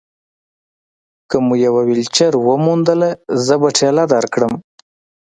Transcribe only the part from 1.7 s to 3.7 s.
ویلچېر وموندله، زه به